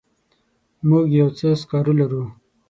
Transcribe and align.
موږ 0.87 1.05
یو 1.19 1.29
څه 1.37 1.47
سکاره 1.61 1.93
لرو. 1.99 2.23